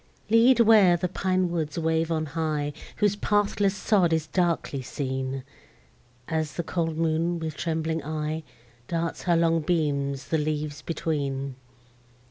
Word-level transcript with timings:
Lead 0.31 0.59
where 0.59 0.97
the 0.97 1.07
pine 1.07 1.51
woods 1.51 1.77
wave 1.77 2.11
on 2.11 2.25
high, 2.25 2.73
Whose 2.95 3.15
pathless 3.15 3.75
sod 3.75 4.11
is 4.11 4.25
darkly 4.25 4.81
seen, 4.81 5.43
As 6.27 6.53
the 6.53 6.63
cold 6.63 6.97
moon, 6.97 7.37
with 7.37 7.55
trembling 7.55 8.03
eye, 8.03 8.41
Darts 8.87 9.21
her 9.25 9.35
long 9.37 9.59
beams 9.61 10.29
the 10.29 10.39
leaves 10.39 10.81
between. 10.81 11.55